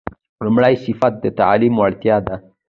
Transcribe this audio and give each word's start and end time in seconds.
لومړی 0.45 0.73
صفت 0.83 1.13
د 1.23 1.25
تعمیم 1.39 1.73
وړتیا 1.77 2.17
ده. 2.27 2.35